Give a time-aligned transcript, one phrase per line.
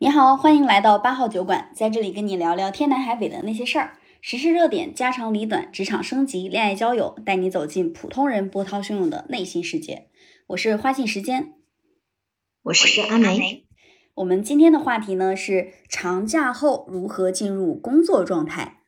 [0.00, 10.06] 你好，欢迎来到八号酒馆，在这里跟你聊聊天南海北的那些事儿，时事热点、家长里短、职场升级、恋爱交友，带你走进普通人波涛汹涌的内心世界。
[10.46, 11.54] 我是花信时间，
[12.62, 13.66] 我是阿梅。
[14.14, 18.82] 我们今天的话题呢是长假后如何进入工作状态。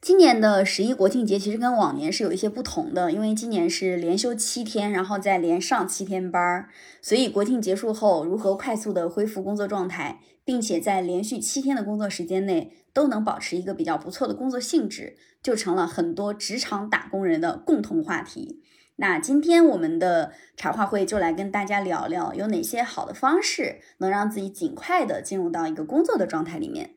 [0.00, 6.70] 今年的十一国庆节其实跟往年是有一些不同的，因为今年是连休七天，然后再连上七天班儿，
[7.02, 18.62] 所以国庆结束后如何快速的恢复工作状态，并且在连续七天的工作时间内都能保持一个比较不错的工作性质，就成了很多职场打工人的共同话题。
[18.96, 26.94] 那今天我们的茶话会就来跟大家聊聊，有哪些好的方式能让自己尽快的进入到一个工作的状态里面。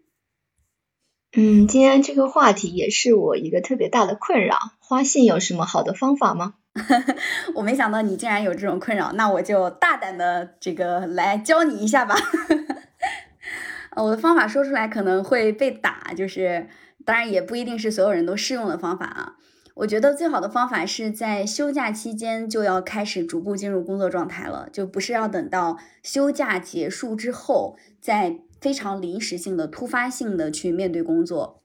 [1.36, 4.56] 嗯，今天这个话题也是我一个特别大的困扰。
[4.78, 6.54] 花信有什么好的方法吗？
[7.56, 12.16] 我没想到你竟然有这种困扰，那我就大胆的这个来教你一下吧。
[13.98, 16.68] 我的方法说出来可能会被打，就是
[17.04, 19.34] 当然也不一定是所有人都适用的方法啊。
[19.74, 28.42] 我觉得最好的方法是在休假期间就要开始逐步进入工作状态了，就不是要等到休假结束之后再。
[28.64, 31.62] 非常临时性的、突发性的去面对工作。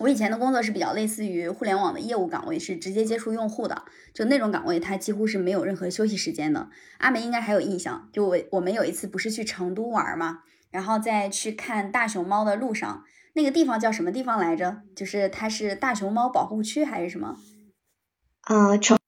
[0.00, 6.68] 我以前的工作是比较类似于互联网的业务岗位，是直接接触用户的，就那种岗位，它几乎是没有任何休息时间的。
[6.98, 14.82] 阿梅应该还有印象，就我我们有一次不是去成都玩嘛，然后在去看大熊猫的路上，那个地方叫什么地方来着？
[14.94, 17.38] 就是它是大熊猫保护区还是什么？
[18.46, 18.98] 呃，成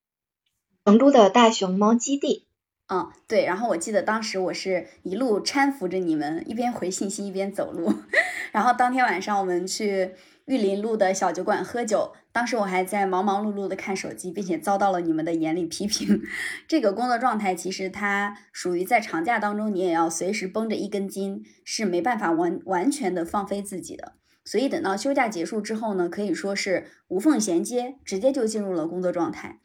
[0.87, 2.47] 成都的大熊猫基地。
[2.93, 7.95] 嗯，对，然后我记得当时我是一路搀扶着你们，一边回信息一边走路。
[8.51, 10.11] 然后当天晚上我们去
[10.47, 16.21] 玉林路的小酒馆喝酒，当时我还在忙忙碌碌的看手机，并且遭到了你们的严厉批评。
[16.67, 24.15] 这个工作状态其实它属于在长假当中，你也要随时绷着一根筋，是没办法完完全的放飞自己的。
[24.45, 29.61] 所以等到休假结束之后呢，可以说是无缝衔接，直接就进入了工作状态。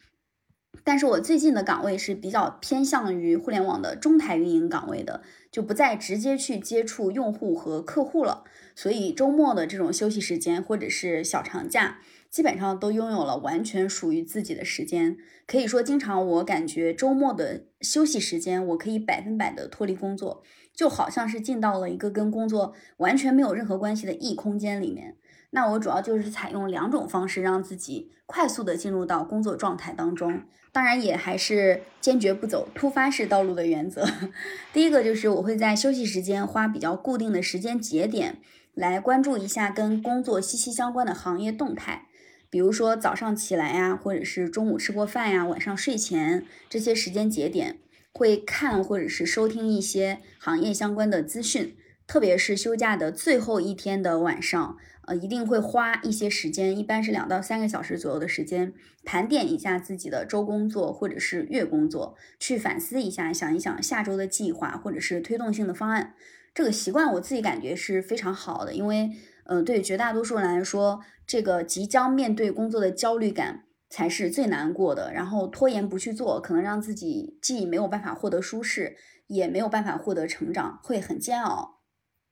[0.85, 8.43] 但是我最近的岗位是比较偏向于互联网的中台运营岗位的，就不再直接去接触用户和客户了。
[8.75, 11.97] 所以周末的这种休息时间或者是小长假，
[12.29, 15.17] 基本上都拥有了完全属于自己的时间。
[15.47, 25.17] 可以说，经常我感觉周末的休息时间，我可以百分百的脱离工作，就好像是进到了一个跟工作完全没有任何关系的异空间里面。
[25.55, 30.41] 那我主要就是采用两种方式，让自己快速的进入到工作状态当中。
[30.73, 34.05] 当然，也还是坚决不走突发式道路的原则。
[34.73, 38.39] 第一个就是我会在休息时间花比较固定的时间节点，
[38.73, 42.07] 来关注一下跟工作息息相关的行业动态。
[42.49, 47.79] 比如说早上起来呀，或者是中午吃过饭呀，晚上睡前这些时间节点，
[48.11, 51.77] 会看或者是收听一些行业相关的资讯。
[52.07, 54.77] 特别是休假的最后一天的晚上。
[55.07, 58.73] 呃，一定会花一些时间，一般是两到三个小时左右的时间，
[59.03, 66.15] 盘点一下自己的周工作或者是月工作，去反思一下，想一想下周的计划或者是推动性的方案。
[66.55, 69.11] 这个习惯我自己感觉是非常好的，因为，
[69.43, 75.13] 呃，对绝大多数人来说，这个即将面对工作的焦虑感才是最难过的。
[75.13, 78.95] 然后拖延不去做，可能让自己既没有办法获得舒适，
[79.27, 81.74] 也没有办法获得成长，会很煎熬。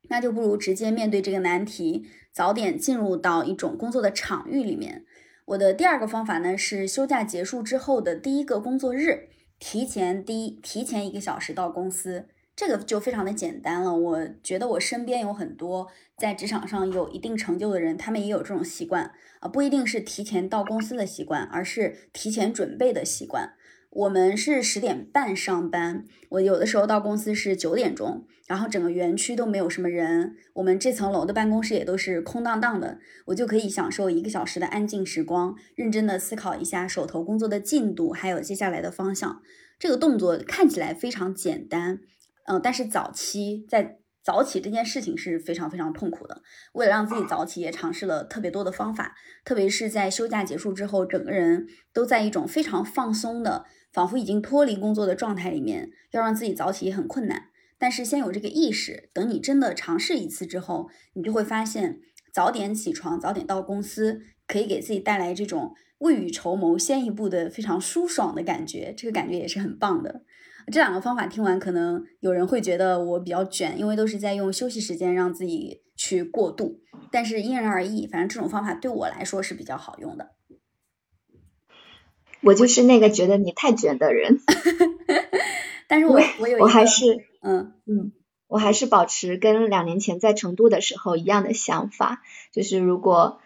[0.09, 5.06] 那就不如直接面对这个难题，早点进入到一种工作的场域里面。
[5.46, 13.94] 我的第二个方法呢，是休假结束之后的第一个工作日，提前第一提前一个小时到公司，这个就非常的简单了。
[13.94, 15.88] 我觉得我身边有很多
[16.18, 23.53] 在职场上有一定成就的人，他们也有这种习惯啊，不一定是提前到公司的习惯，而是提前准备的习惯。
[23.95, 39.41] 我们是十点半上班，我有的时候到公司是九点钟，然后整个园区都没有什么人，我们这层楼的办公室也都是空荡荡的，我就可以享受一个小时的安静时光，认真的思考一下手头工作的进度，还有接下来的方向。
[39.77, 41.99] 这个动作看起来非常简单，
[42.47, 43.99] 嗯，但是早期在。
[44.25, 46.43] 早起这件事情是非常非常痛苦的。
[46.72, 49.13] 为了让自己早起，也尝试了特别多的方法。
[49.43, 57.43] 特别是在休假结束之后，整个人都在一种非常放松的，仿佛已经脱离工作的状态里面，要让自己早起也很困难。
[57.78, 61.99] 但是先有这个意识，等你真的尝试一次之后，你就会发现，
[62.34, 68.93] 早点起床，早点到公司，可以给自己带来这种未雨绸缪、先一步的非常舒爽的感觉。
[68.97, 70.23] 这个感觉也是很棒的。
[70.72, 76.79] 这两个方法听完，可能有人会觉得我比较卷，因为都是在用休息时间让自己去过渡。
[77.11, 80.31] 但是因人而异，反正这种方法对我来说是比较好用的。
[82.43, 84.40] 我就是那个觉得你太卷的人。
[85.87, 88.11] 但是我我有我还是嗯嗯，
[88.47, 93.40] 我还是保持跟两年前在成都的时候一样的想法，就是如果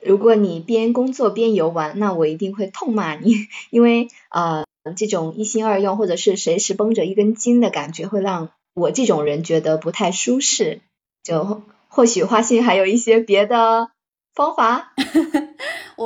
[0.00, 4.64] 如果你边工作边游玩，那我一定会痛骂你，因为呃
[4.96, 10.80] 这种一心二用或者是随时绷着一根筋的感觉，会让我这种人觉得不太舒适。
[11.22, 13.90] 就或许花信还有一些别的
[14.34, 14.92] 方法。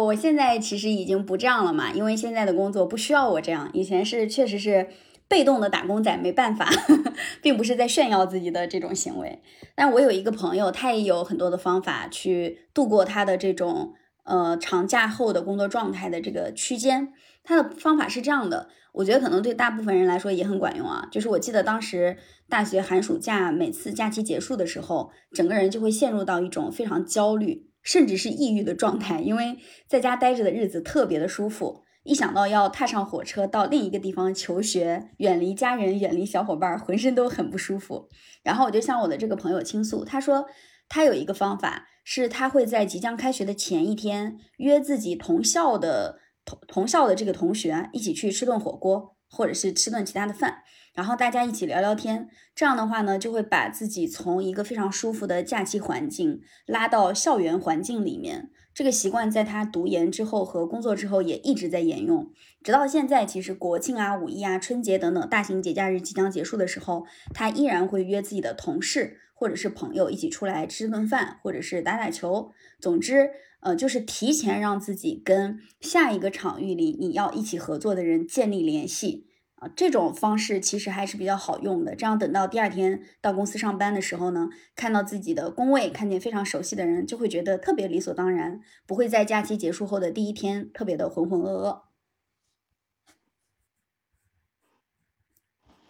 [0.04, 3.70] 我现在其实已经不这样了嘛，因为现在的工作不需要我这样。
[3.72, 4.88] 以前是确实是
[5.28, 6.68] 被动的打工仔，没办法，
[7.42, 9.42] 并不是在炫耀自己的这种行为。
[9.74, 13.94] 但我有一个朋友，他也有很多的方法去度过他的这种
[14.24, 17.12] 呃长假后的工作状态的这个区间。
[17.42, 21.08] 他的方法是这样的，我觉得可能对大部分人来说也很管用啊。
[21.12, 22.16] 就是我记得当时
[22.48, 27.70] 大学寒暑假，每次假期结束的时候，整个人就会陷入到一种非常焦虑。
[27.86, 29.56] 甚至是抑郁的状态，因为
[29.86, 38.08] 在家待着的日子特别的舒服，一想到要踏上火车到另一个地方求学，远离家人，远离小伙伴，浑身都很不舒服。
[38.42, 40.46] 然后我就向我的这个朋友倾诉，他说
[40.88, 50.64] 他有一个方法，是他会在即将开学的前一天约自己同校的同同校的这个同学一起去吃顿火锅，或者是吃顿其他的饭。
[50.96, 58.50] 然后大家一起聊聊天，这样的话呢，就会把自己从一个非常舒服的假期环境拉到校园环境里面。
[58.72, 62.30] 这个习惯在他读研之后和工作之后也一直在沿用，
[62.62, 63.26] 直到现在。
[63.26, 67.04] 其实国庆啊、五一啊、春节等等大型节假日即将结束的时候，
[67.34, 72.52] 他依然会约自己的同事或者是朋友一起出来吃顿饭，或者是打打球。
[72.80, 79.26] 总之，呃，就是提前让自己跟下一个场域里你要一起合作的人建立联系。
[79.56, 81.96] 啊，这种方式其实还是比较好用的。
[81.96, 91.80] 这样等到第二天到公司上班的时候呢，看到自己的工位，看见非常熟悉的人，就会觉得特别理所当然，不会在假期结束后的第一天特别的浑浑噩噩。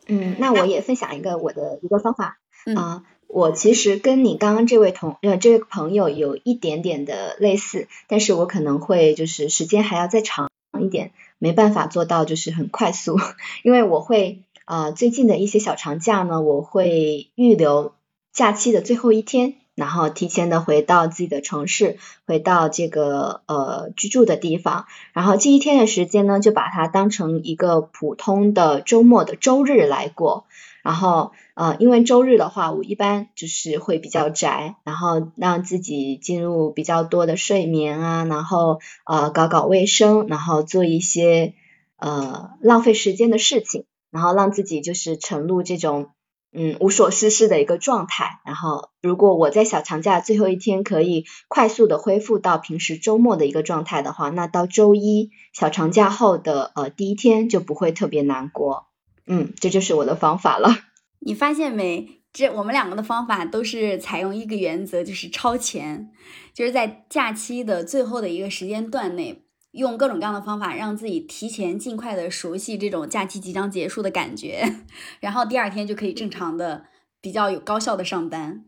[0.06, 2.38] 嗯，那我也分享一个我的一个方法
[2.76, 10.48] 啊，我其实跟你刚刚这位同呃这位朋友有一点点的类似，但是我可能会就是时间还要再长
[10.80, 11.10] 一点。
[11.38, 13.18] 没办法做到就是很快速，
[13.62, 17.94] 因为我会呃最近的一些小长假呢，我会预留
[18.32, 30.46] 假期的最后一天，然后提前的回到自己的城市，回到这个呃居住的地方，然后这一天的时间呢，就把它当成一个普通的周末的周日来过。
[30.82, 41.54] 然后，呃，因为周日的话，我一般就是会比较宅，然后让自己进入比较多的睡眠啊，然后呃搞搞卫生，然后做一些
[41.96, 46.10] 呃浪费时间的事情，然后让自己就是沉入这种
[46.52, 48.40] 嗯无所事事的一个状态。
[48.44, 58.86] 然后，如果我在小长假最后一天可以快速的恢复到平时周末的一个状态的话，那到周一小长假后的呃第一天就不会特别难过。
[59.26, 60.70] 嗯，这就是我的方法了。
[61.20, 62.22] 你发现没？
[62.32, 66.10] 这我们两个的方法都是采用一个原则，就是超前，
[66.52, 69.45] 就是在假期的最后的一个时间段内，
[69.76, 74.80] 用各种各样的方法让自己提前尽快的熟悉这种假期即将结束的感觉，
[75.20, 76.86] 然后第二天就可以正常的、
[77.20, 78.64] 比较有高效的上班。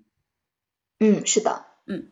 [1.00, 2.08] 嗯，是的，嗯，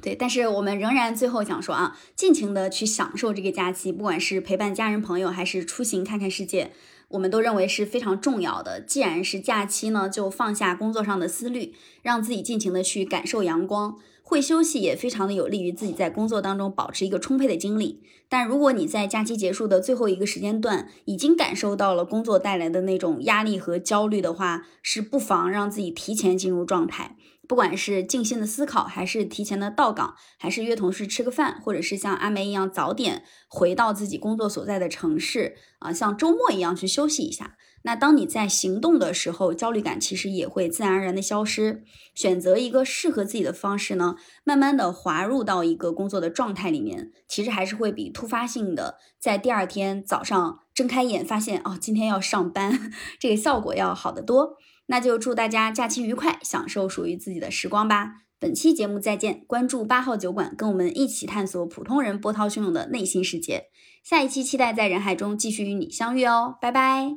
[0.00, 0.14] 对。
[0.14, 6.72] 但是我们仍然最后想说啊，尽情的去享受这个假期，不管是陪伴家人朋友，还是出行看看世界。
[7.10, 8.80] 我们都认为是非常重要的。
[8.80, 13.98] 既然是假期呢，就放下工作上的思虑，让自己尽情的去感受阳光。
[14.22, 18.00] 会休息也非常的有利于自己在工作当中保持一个充沛的精力。
[18.28, 27.16] 但如果你在假期结束的最后一个时间段已经感受到了工作带来的那种压力和焦虑的话，是不妨让自己提前进入状态。
[27.50, 37.56] 不管是静心的思考，还是提前的到岗，还是约同事吃个饭，或者是像阿梅一样早点回到自己工作所在的城市啊，像周末一样去休息一下。
[37.82, 41.82] 那当你在行动的时候，焦虑感其实也会自然而然的消失。
[42.14, 44.14] 选择一个适合自己的方式呢，
[44.44, 54.56] 慢慢的滑入到一个工作的状态里面，其实还是会比突发性的在第二天早上睁开眼发现哦，今天要上班， 这个效果要好得多。
[54.86, 58.22] 那就祝大家假期愉快，享受属于自己的时光吧。
[58.38, 63.66] 本期节目再见，关注八号酒馆，跟我们一起探索普通人波涛汹涌的内心世界。
[64.02, 67.10] 下一期期待在人海中继续与你相遇哦，拜拜，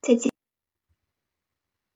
[0.00, 0.35] 再见。